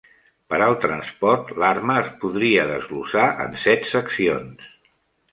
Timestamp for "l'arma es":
1.63-2.09